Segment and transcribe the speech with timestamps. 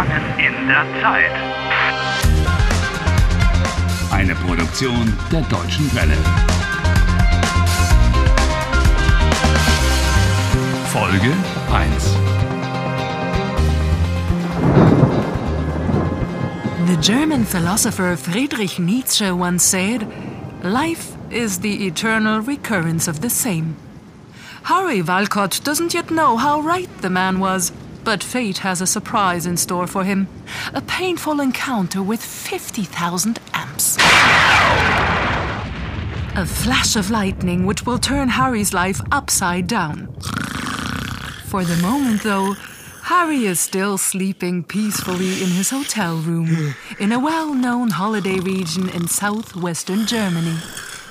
[0.00, 1.30] Gefangen in der Zeit.
[4.10, 6.16] Eine Produktion der Deutschen Welle.
[10.86, 11.32] Folge
[11.72, 12.16] 1.
[16.86, 20.06] The German philosopher Friedrich Nietzsche once said,
[20.62, 23.76] Life is the eternal recurrence of the same.
[24.62, 27.72] Harry Walcott doesn't yet know how right the man was,
[28.04, 30.28] but fate has a surprise in store for him
[30.74, 33.96] a painful encounter with 50,000 amps.
[36.36, 40.12] A flash of lightning which will turn Harry's life upside down.
[41.46, 42.54] For the moment, though,
[43.02, 48.88] Harry is still sleeping peacefully in his hotel room in a well known holiday region
[48.90, 50.56] in southwestern Germany,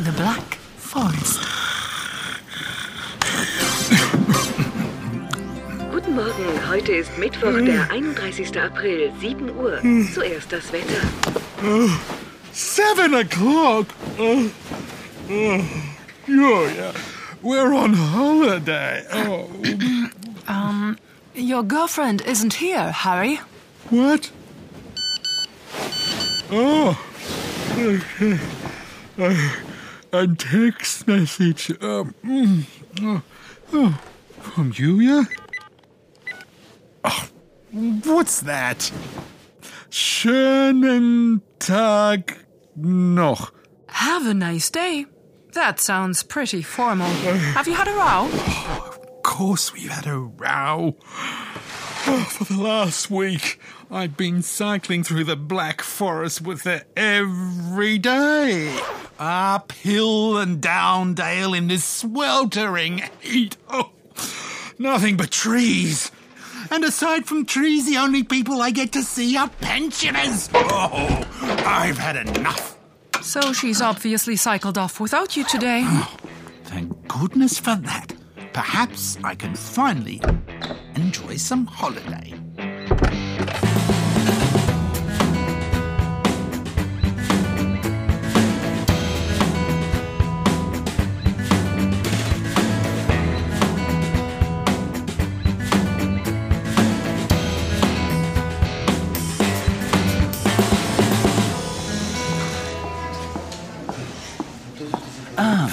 [0.00, 1.61] the Black Forest.
[6.14, 8.60] Guten Morgen, heute ist Mittwoch, der 31.
[8.60, 9.80] April, 7 Uhr.
[10.12, 11.00] Zuerst das Wetter.
[12.52, 13.86] Seven o'clock?
[14.18, 14.44] Oh,
[15.30, 15.60] oh,
[16.28, 16.92] yeah.
[17.40, 19.04] We're on holiday.
[19.10, 19.48] Oh,
[20.48, 20.98] Um,
[21.34, 23.40] your girlfriend isn't here, Harry.
[23.88, 24.30] what?
[26.50, 26.94] Oh,
[27.78, 28.38] okay.
[29.18, 29.34] Uh,
[30.12, 31.70] a text message.
[31.80, 32.64] Um, mm,
[33.00, 33.22] oh,
[33.72, 33.98] oh,
[34.42, 35.26] from Julia?
[37.74, 38.92] Oh, what's that?
[39.90, 42.36] Schönen Tag
[42.76, 43.52] noch.
[43.88, 45.06] Have a nice day.
[45.52, 47.08] That sounds pretty formal.
[47.08, 48.28] Have you had a row?
[48.32, 50.96] Of course we've had a row.
[52.04, 57.98] Oh, for the last week, I've been cycling through the Black Forest with her every
[57.98, 58.76] day.
[59.18, 63.56] Uphill and down dale in this sweltering heat.
[63.68, 63.92] Oh,
[64.78, 66.10] nothing but trees.
[66.72, 70.48] And aside from trees, the only people I get to see are pensioners.
[70.54, 71.22] Oh,
[71.66, 72.78] I've had enough.
[73.20, 75.86] So she's obviously cycled off without you today.
[76.64, 78.14] Thank goodness for that.
[78.54, 80.22] Perhaps I can finally
[80.94, 82.32] enjoy some holiday.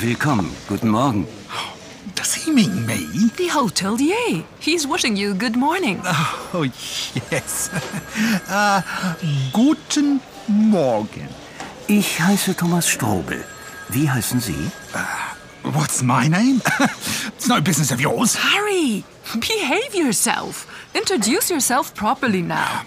[0.01, 0.51] Willkommen.
[0.67, 1.27] Guten Morgen.
[2.15, 3.29] Does he mean me?
[3.37, 4.43] The hotelier.
[4.59, 6.01] He's wishing you good morning.
[6.53, 6.63] Oh,
[7.31, 7.69] yes.
[8.49, 8.81] uh,
[9.53, 11.27] guten Morgen.
[11.87, 13.43] Ich heiße Thomas Strobel.
[13.89, 14.71] Wie heißen Sie?
[15.63, 16.61] What's my name?
[17.27, 18.35] it's no business of yours.
[18.35, 20.67] Harry, behave yourself.
[20.93, 22.83] Introduce yourself properly now.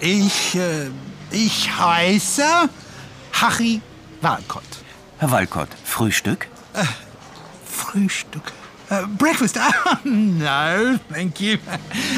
[0.00, 0.90] Ich, äh,
[1.30, 2.68] ich heiße
[3.32, 3.80] Harry
[4.20, 4.83] Walcott.
[5.18, 6.48] Herr Walcott, Frühstück?
[7.64, 8.52] Frühstück.
[8.90, 9.56] Uh, breakfast?
[9.60, 11.58] Ah, no, thank you.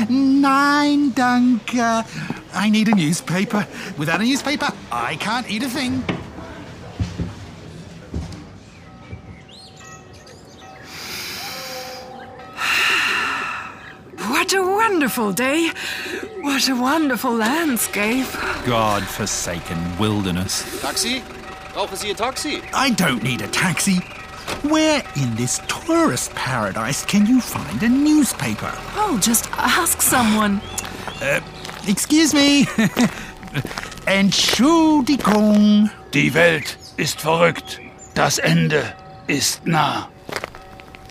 [0.08, 2.04] Nein, danke.
[2.54, 3.66] I need a newspaper.
[3.98, 6.02] Without a newspaper, I can't eat a thing.
[14.18, 15.70] What a wonderful day.
[16.40, 18.26] What a wonderful landscape.
[18.66, 20.64] God-forsaken wilderness.
[20.80, 21.22] Taxi?
[21.76, 22.62] Brauchen Sie ein Taxi?
[22.72, 24.00] I don't need a taxi.
[24.62, 28.72] Where in this tourist paradise can you find a newspaper?
[28.96, 30.62] Oh, just ask someone.
[31.20, 31.40] Uh,
[31.86, 32.66] excuse me.
[34.06, 35.90] Entschuldigung.
[36.14, 37.78] Die Welt ist verrückt.
[38.14, 38.94] Das Ende
[39.26, 40.08] ist nah.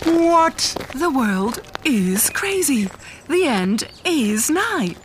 [0.04, 0.76] What?
[0.96, 2.90] The world is crazy.
[3.28, 4.96] The end is nigh.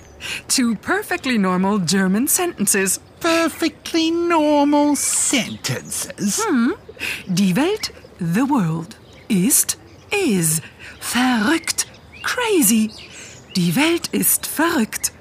[0.48, 2.98] Two perfectly normal German sentences.
[3.30, 6.42] Perfectly normal sentences.
[6.44, 6.72] Hmm.
[7.32, 8.96] Die Welt, the world,
[9.28, 9.78] ist,
[10.10, 10.60] is.
[10.98, 11.86] Verrückt,
[12.22, 12.90] crazy.
[13.54, 15.12] Die Welt ist verrückt.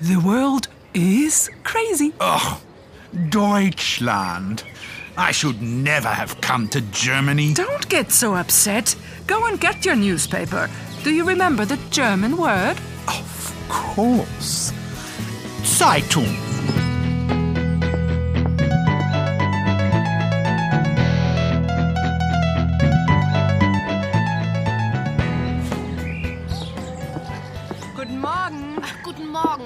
[0.00, 2.14] The world is crazy.
[3.28, 4.64] Deutschland.
[5.18, 7.52] I should never have come to Germany.
[7.52, 8.96] Don't get so upset.
[9.26, 10.70] Go and get your newspaper.
[11.04, 12.78] Do you remember the German word?
[13.06, 14.72] Of course.
[15.64, 16.47] Zeitung.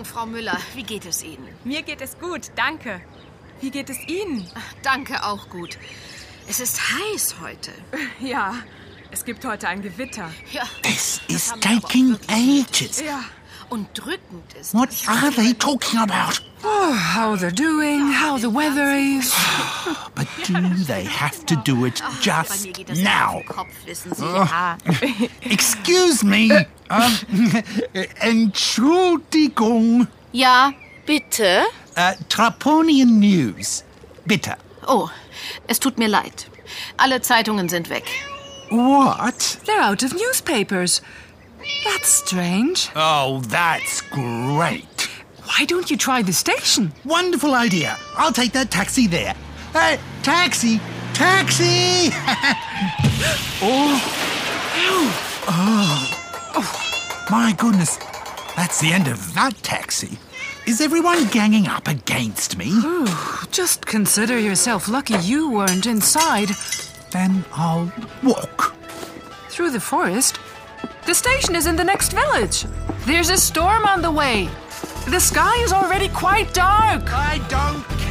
[0.03, 0.59] Morgen, Frau Müller.
[0.75, 1.47] Wie geht es Ihnen?
[1.63, 3.01] Mir geht es gut, danke.
[3.61, 4.45] Wie geht es Ihnen?
[4.83, 5.79] Danke auch gut.
[6.49, 7.71] Es ist heiß heute.
[8.21, 8.55] Ja,
[9.13, 10.29] es gibt heute ein Gewitter.
[10.53, 10.65] Ja.
[10.83, 13.01] This is haben wir aber auch taking wirklich ages.
[13.01, 13.23] Ja,
[13.73, 16.41] und drückend ist What are they talking about?
[16.63, 19.33] Oh, how they're doing, how the weather is.
[20.15, 20.53] But do
[20.85, 23.39] they have to do it just geht das auf now?
[23.39, 24.25] den Kopf, wissen Sie.
[24.25, 24.77] Ja.
[25.41, 26.67] Excuse me.
[26.91, 27.63] Um,
[28.21, 30.07] Entschuldigung.
[30.33, 30.73] ja,
[31.07, 31.63] bitte?
[31.97, 33.85] Uh, Traponian News.
[34.27, 34.57] Bitte.
[34.87, 35.09] Oh,
[35.67, 36.47] es tut mir leid.
[36.99, 38.05] Alle Zeitungen sind weg.
[38.71, 39.59] What?
[39.67, 41.01] They're out of newspapers.
[41.85, 42.91] That's strange.
[42.95, 45.09] Oh, that's great.
[45.45, 46.93] Why don't you try the station?
[47.05, 47.99] Wonderful idea.
[48.17, 49.35] I'll take that taxi there.
[49.73, 50.81] Hey, taxi!
[51.15, 52.11] Taxi!
[53.65, 53.95] Oh.
[55.47, 56.53] oh.
[56.57, 57.27] oh.
[57.31, 57.97] My goodness.
[58.57, 60.19] That's the end of that taxi.
[60.67, 62.73] Is everyone ganging up against me?
[63.53, 66.51] Just consider yourself lucky you weren't inside.
[67.13, 67.93] Then I'll
[68.23, 68.75] walk.
[69.49, 70.39] Through the forest?
[71.05, 72.65] The station is in the next village.
[73.07, 74.49] There's a storm on the way.
[75.09, 77.13] The sky is already quite dark.
[77.13, 78.02] I don't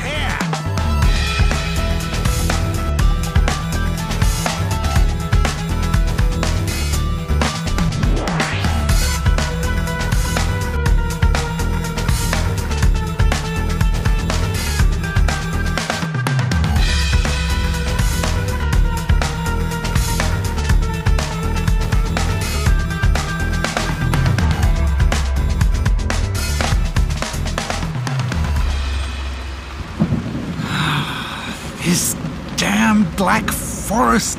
[33.92, 34.38] forest.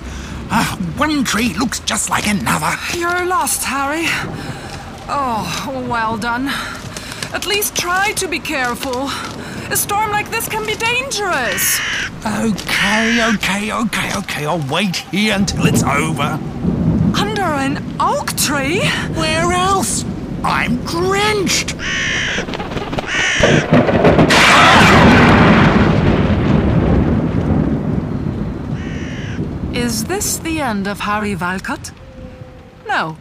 [0.51, 2.73] Ah, one tree looks just like another.
[2.97, 4.07] You're lost, Harry.
[5.09, 5.45] Oh,
[5.91, 6.49] well done.
[7.35, 9.11] At least try to be careful.
[9.71, 11.81] A storm like this can be dangerous.
[12.25, 13.05] Okay,
[13.35, 14.47] okay, okay, okay.
[14.47, 16.39] I'll wait here until it's over.
[17.15, 18.81] Under an oak tree?
[19.21, 20.05] Where else?
[20.43, 21.75] I'm drenched.
[29.93, 31.93] Is this the end of Harry Walcott?
[32.89, 33.19] No.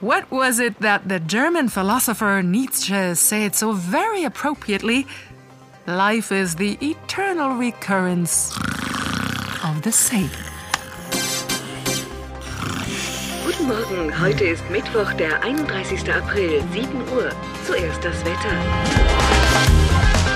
[0.00, 5.06] What was it that the German philosopher Nietzsche said so very appropriately?
[5.86, 8.50] Life is the eternal recurrence
[9.62, 10.30] of the same.
[13.44, 16.12] Guten Morgen, heute ist Mittwoch, der 31.
[16.12, 17.30] April, 7 Uhr.
[17.64, 20.35] Zuerst das Wetter.